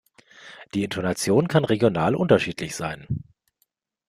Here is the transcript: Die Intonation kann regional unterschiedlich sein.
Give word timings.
Die 0.73 0.83
Intonation 0.83 1.47
kann 1.47 1.63
regional 1.63 2.15
unterschiedlich 2.15 2.75
sein. 2.75 3.05